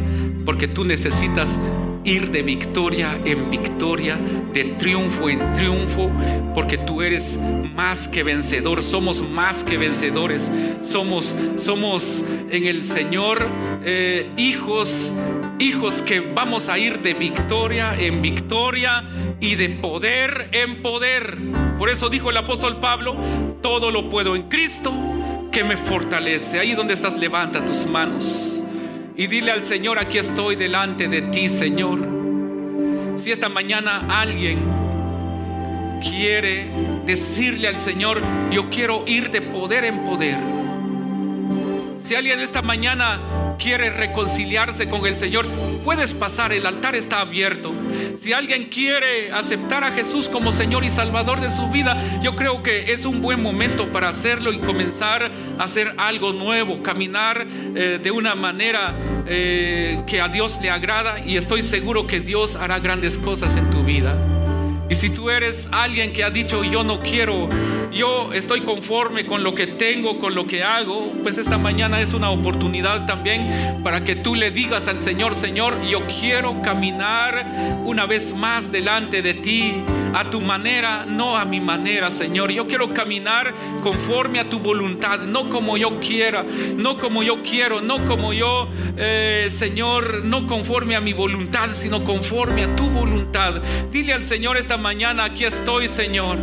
[0.46, 1.60] porque tú necesitas
[2.06, 4.18] ir de victoria en victoria,
[4.54, 6.10] de triunfo en triunfo,
[6.56, 7.38] porque tú eres
[7.76, 10.50] más que vencedor, somos más que vencedores,
[10.82, 13.46] somos, somos en el Señor
[13.84, 15.12] eh, hijos,
[15.60, 19.04] hijos que vamos a ir de victoria en victoria
[19.40, 21.38] y de poder en poder.
[21.78, 23.16] Por eso dijo el apóstol Pablo,
[23.62, 24.94] todo lo puedo en Cristo
[25.52, 26.60] que me fortalece.
[26.60, 28.64] Ahí donde estás, levanta tus manos
[29.16, 32.00] y dile al Señor, aquí estoy delante de ti, Señor.
[33.18, 34.60] Si esta mañana alguien
[36.02, 36.68] quiere
[37.06, 40.38] decirle al Señor, yo quiero ir de poder en poder.
[42.00, 45.48] Si alguien esta mañana quiere reconciliarse con el Señor,
[45.84, 47.74] puedes pasar, el altar está abierto.
[48.18, 52.64] Si alguien quiere aceptar a Jesús como Señor y Salvador de su vida, yo creo
[52.64, 57.46] que es un buen momento para hacerlo y comenzar a hacer algo nuevo, caminar
[57.76, 58.94] eh, de una manera
[59.28, 63.70] eh, que a Dios le agrada y estoy seguro que Dios hará grandes cosas en
[63.70, 64.33] tu vida.
[64.94, 67.50] Y si tú eres alguien que ha dicho yo no quiero,
[67.92, 72.14] yo estoy conforme con lo que tengo, con lo que hago, pues esta mañana es
[72.14, 78.06] una oportunidad también para que tú le digas al Señor, Señor, yo quiero caminar una
[78.06, 79.84] vez más delante de ti
[80.14, 82.52] a tu manera, no a mi manera, Señor.
[82.52, 87.82] Yo quiero caminar conforme a tu voluntad, no como yo quiera, no como yo quiero,
[87.82, 93.62] no como yo, eh, Señor, no conforme a mi voluntad, sino conforme a tu voluntad.
[93.92, 96.38] Dile al Señor esta mañana, aquí estoy, Señor.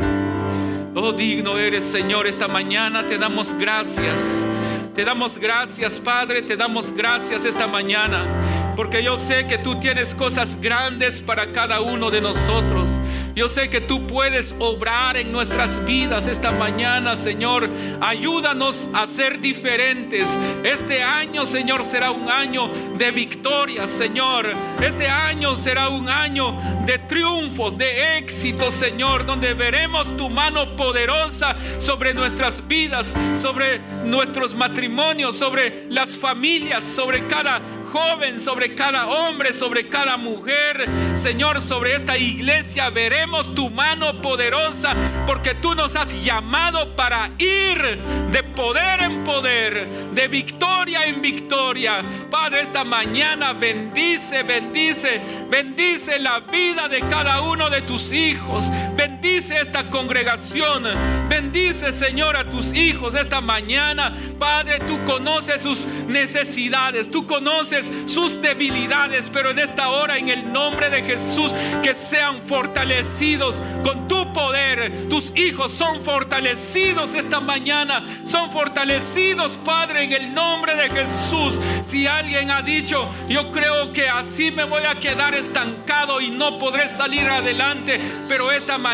[0.95, 4.49] Oh, digno eres, Señor, esta mañana te damos gracias.
[4.97, 8.27] Te damos gracias, Padre, te damos gracias esta mañana,
[8.77, 12.99] porque yo sé que tú tienes cosas grandes para cada uno de nosotros.
[13.41, 17.71] Yo sé que tú puedes obrar en nuestras vidas esta mañana, Señor.
[17.99, 20.39] Ayúdanos a ser diferentes.
[20.63, 24.55] Este año, Señor, será un año de victorias, Señor.
[24.83, 31.57] Este año será un año de triunfos, de éxitos, Señor, donde veremos tu mano poderosa
[31.79, 39.53] sobre nuestras vidas, sobre nuestros matrimonios, sobre las familias, sobre cada joven, sobre cada hombre,
[39.53, 40.89] sobre cada mujer.
[41.15, 44.95] Señor, sobre esta iglesia veremos tu mano poderosa
[45.27, 47.99] porque tú nos has llamado para ir
[48.33, 52.03] de poder en poder, de victoria en victoria.
[52.31, 58.71] Padre, esta mañana bendice, bendice, bendice la vida de cada uno de tus hijos.
[59.01, 60.85] Bendice esta congregación.
[61.27, 64.15] Bendice, Señor, a tus hijos esta mañana.
[64.39, 70.53] Padre, tú conoces sus necesidades, tú conoces sus debilidades, pero en esta hora, en el
[70.53, 75.09] nombre de Jesús, que sean fortalecidos con tu poder.
[75.09, 81.59] Tus hijos son fortalecidos esta mañana, son fortalecidos, Padre, en el nombre de Jesús.
[81.87, 86.59] Si alguien ha dicho, yo creo que así me voy a quedar estancado y no
[86.59, 87.99] podré salir adelante,
[88.29, 88.90] pero esta mañana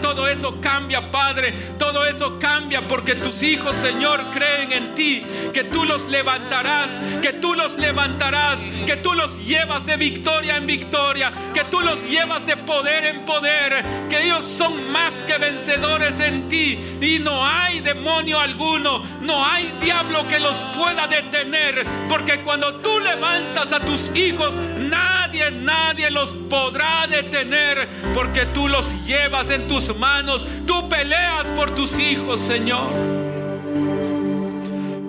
[0.00, 5.22] todo eso cambia, Padre, todo eso cambia porque tus hijos, Señor, creen en ti,
[5.52, 6.88] que tú los levantarás,
[7.22, 12.02] que tú los levantarás que tú los llevas de victoria en victoria, que tú los
[12.08, 16.78] llevas de poder en poder, que ellos son más que vencedores en ti.
[17.00, 22.98] Y no hay demonio alguno, no hay diablo que los pueda detener, porque cuando tú
[23.00, 29.96] levantas a tus hijos, nadie, nadie los podrá detener, porque tú los llevas en tus
[29.96, 32.90] manos, tú peleas por tus hijos, Señor.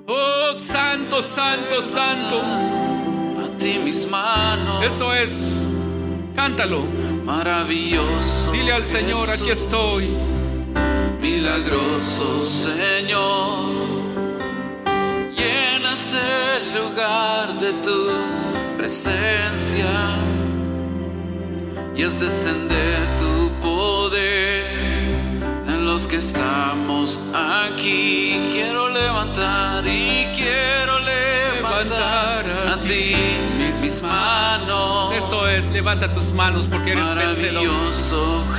[0.07, 2.41] Oh Santo santo, santo.
[3.43, 4.83] A ti mis manos.
[4.83, 5.63] Eso es.
[6.35, 6.85] Cántalo.
[7.25, 8.51] Maravilloso.
[8.51, 10.09] Dile al Señor, aquí estoy.
[11.21, 13.73] Milagroso Señor.
[15.35, 19.85] Llena este lugar de tu presencia.
[21.95, 23.00] Y es descender
[24.01, 24.65] poder
[25.67, 28.49] en los que estamos aquí.
[28.51, 32.43] Quiero levantar y quiero levantar
[32.73, 33.13] a ti
[33.79, 35.13] mis manos.
[35.13, 35.67] Eso es.
[35.67, 37.63] Levanta tus manos porque eres vencedor.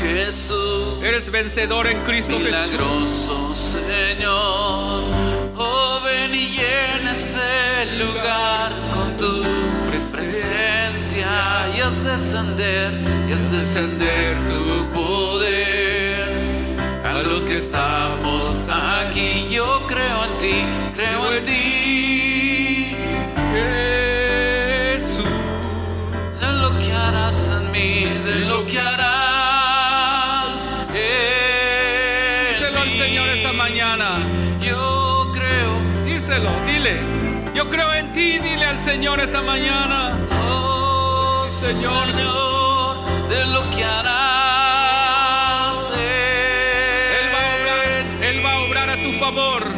[0.01, 1.03] Jesús.
[1.03, 2.45] Eres vencedor en Cristo Jesús.
[2.45, 5.03] Milagroso Señor,
[5.57, 7.51] oh ven y llena este
[7.99, 9.62] lugar con tu
[10.23, 11.27] presencia
[11.77, 12.93] y haz descender,
[13.29, 16.29] y haz descender tu poder
[17.05, 19.49] a los que estamos aquí.
[19.51, 20.65] Yo creo en ti,
[20.95, 21.72] creo en ti,
[37.73, 40.13] creo en ti, dile al Señor esta mañana.
[40.47, 42.07] oh Señor.
[42.07, 42.97] Señor,
[43.31, 44.13] de lo que harás
[47.19, 49.72] Él va a obrar, Él va a obrar a tu favor.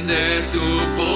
[0.00, 0.60] Es descender tu
[0.96, 1.09] poder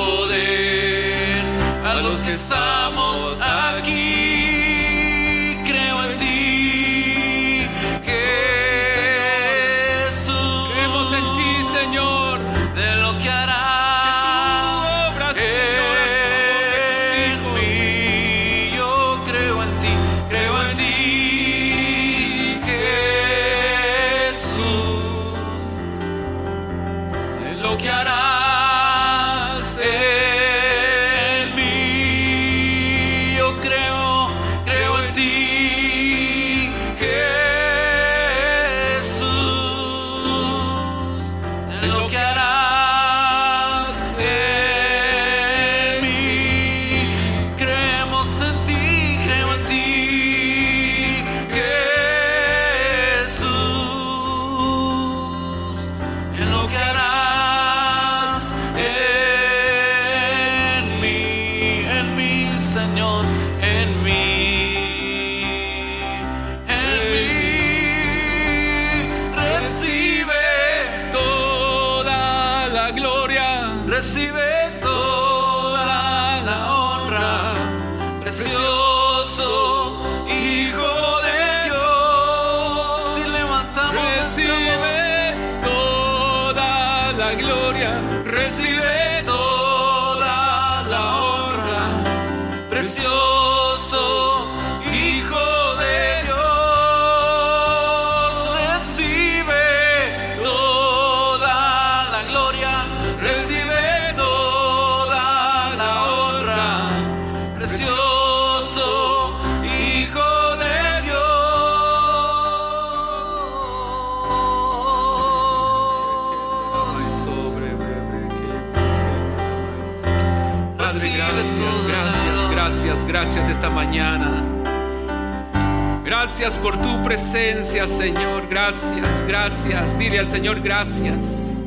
[126.37, 128.49] Gracias por tu presencia, Señor.
[128.51, 129.97] Gracias, gracias.
[129.97, 131.65] Dile al Señor gracias.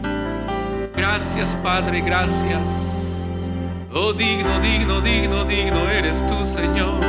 [0.93, 3.29] Gracias, Padre, gracias.
[3.93, 6.99] Oh, digno, digno, digno, digno eres tú, Señor.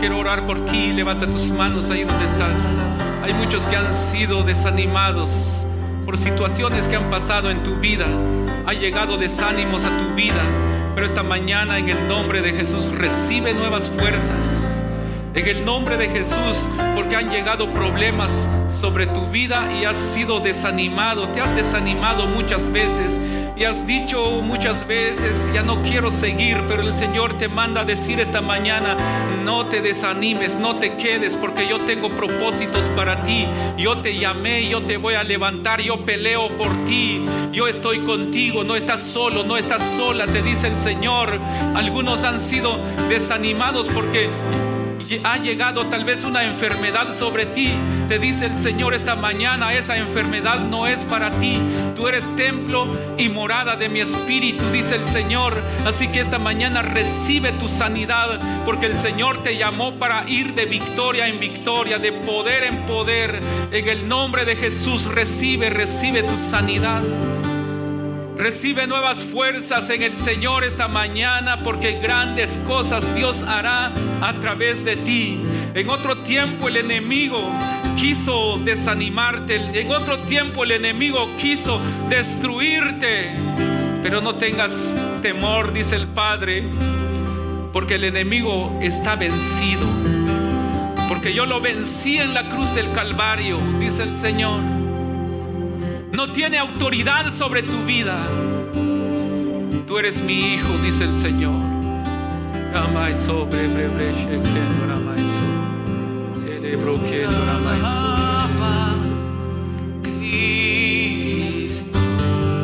[0.00, 0.92] Quiero orar por ti.
[0.92, 2.78] Levanta tus manos ahí donde estás.
[3.22, 5.66] Hay muchos que han sido desanimados
[6.06, 8.06] por situaciones que han pasado en tu vida.
[8.64, 10.42] Ha llegado desánimos a tu vida.
[10.94, 14.82] Pero esta mañana en el nombre de Jesús recibe nuevas fuerzas.
[15.38, 16.66] En el nombre de Jesús,
[16.96, 22.72] porque han llegado problemas sobre tu vida y has sido desanimado, te has desanimado muchas
[22.72, 23.20] veces
[23.58, 27.84] y has dicho muchas veces, ya no quiero seguir, pero el Señor te manda a
[27.84, 28.96] decir esta mañana,
[29.44, 33.46] no te desanimes, no te quedes, porque yo tengo propósitos para ti.
[33.76, 38.64] Yo te llamé, yo te voy a levantar, yo peleo por ti, yo estoy contigo,
[38.64, 41.38] no estás solo, no estás sola, te dice el Señor.
[41.74, 42.78] Algunos han sido
[43.08, 44.30] desanimados porque
[45.24, 47.72] ha llegado tal vez una enfermedad sobre ti,
[48.08, 51.58] te dice el Señor esta mañana, esa enfermedad no es para ti.
[51.96, 52.86] Tú eres templo
[53.16, 55.56] y morada de mi espíritu, dice el Señor.
[55.86, 60.66] Así que esta mañana recibe tu sanidad, porque el Señor te llamó para ir de
[60.66, 63.40] victoria en victoria, de poder en poder.
[63.72, 67.02] En el nombre de Jesús recibe, recibe tu sanidad.
[68.38, 74.84] Recibe nuevas fuerzas en el Señor esta mañana porque grandes cosas Dios hará a través
[74.84, 75.42] de ti.
[75.74, 77.52] En otro tiempo el enemigo
[77.96, 83.32] quiso desanimarte, en otro tiempo el enemigo quiso destruirte.
[84.04, 86.62] Pero no tengas temor, dice el Padre,
[87.72, 89.84] porque el enemigo está vencido.
[91.08, 94.87] Porque yo lo vencí en la cruz del Calvario, dice el Señor
[96.12, 98.24] no tiene autoridad sobre tu vida.
[99.86, 101.60] Tú eres mi hijo, dice el Señor.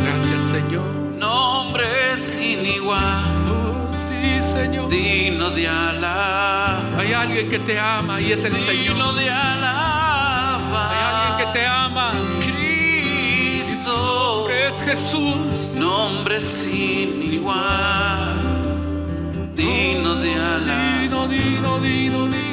[0.00, 0.84] Gracias, Señor.
[1.18, 1.84] Nombre
[2.16, 3.24] sin igual.
[3.48, 4.90] Oh, sí, Señor.
[4.90, 6.82] Digno de alabar.
[6.98, 8.96] Hay alguien que te ama y es el Señor.
[8.96, 10.92] Digno de alabar.
[10.92, 12.12] Hay alguien que te ama.
[14.84, 15.74] Jesús.
[15.76, 18.36] Nombre sin igual,
[19.56, 21.00] digno de alabar.
[21.00, 22.43] Digno, digno, digno, digno.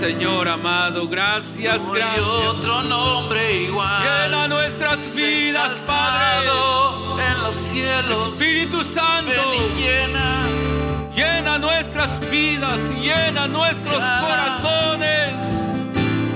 [0.00, 1.06] Señor amado.
[1.08, 2.24] Gracias, no gracias.
[2.24, 4.02] Hay otro nombre igual.
[4.02, 6.48] Llena nuestras vidas, Padre.
[7.30, 8.28] En los cielos.
[8.28, 9.30] Espíritu Santo.
[9.30, 10.46] Ven y llena
[11.14, 15.34] Llena nuestras vidas, llena nuestros corazones.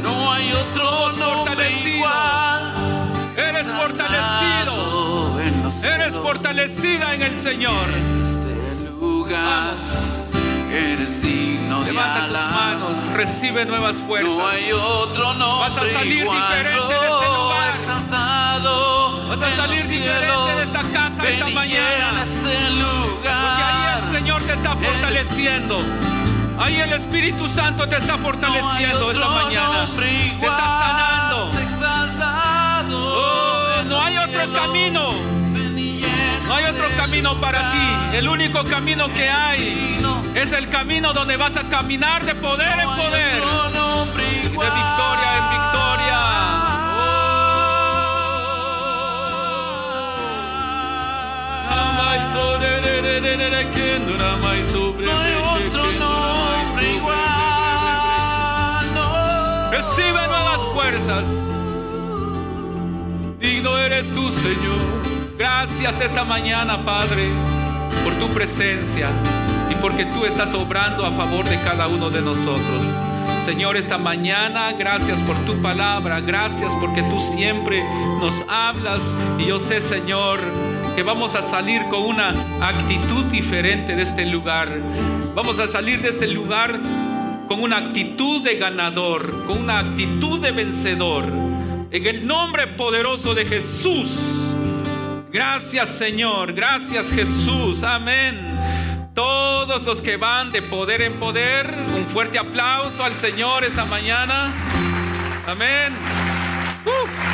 [0.02, 2.74] No hay otro nombre igual.
[3.34, 5.40] Eres fortalecido.
[5.90, 7.88] Eres fortalecida en el Señor.
[7.96, 9.76] En este lugar.
[9.76, 10.28] Vamos.
[10.70, 11.53] Eres digno
[11.84, 14.30] Levanta tus manos, recibe nuevas fuerzas.
[14.32, 16.38] No hay otro nombre Vas a salir igual.
[16.48, 17.74] diferente de este lugar.
[17.74, 22.22] Exaltado Vas a salir diferente de esta casa Ven esta mañana.
[22.22, 23.14] este lugar.
[23.14, 25.78] Porque ahí el Señor te está fortaleciendo.
[26.58, 29.88] Ahí el Espíritu Santo te está fortaleciendo esta mañana.
[29.96, 31.48] Te está sanando.
[32.96, 35.10] Oh, no hay otro camino.
[36.64, 38.16] Hay otro camino para ti.
[38.16, 39.98] El único camino que hay
[40.34, 43.34] es el camino donde vas a caminar de poder en poder.
[43.34, 46.20] Y de victoria en victoria.
[55.04, 55.34] No hay
[55.66, 57.16] otro nombre igual.
[58.94, 59.70] No.
[59.70, 61.26] Recibe nuevas fuerzas.
[63.38, 65.03] Digno eres tú, Señor.
[65.36, 67.28] Gracias esta mañana, Padre,
[68.04, 69.10] por tu presencia
[69.68, 72.84] y porque tú estás obrando a favor de cada uno de nosotros.
[73.44, 77.82] Señor, esta mañana, gracias por tu palabra, gracias porque tú siempre
[78.20, 80.38] nos hablas y yo sé, Señor,
[80.94, 82.28] que vamos a salir con una
[82.60, 84.68] actitud diferente de este lugar.
[85.34, 86.78] Vamos a salir de este lugar
[87.48, 91.24] con una actitud de ganador, con una actitud de vencedor.
[91.90, 94.53] En el nombre poderoso de Jesús.
[95.34, 98.56] Gracias Señor, gracias Jesús, amén.
[99.14, 104.52] Todos los que van de poder en poder, un fuerte aplauso al Señor esta mañana.
[105.44, 105.92] Amén.
[106.86, 107.33] Uh.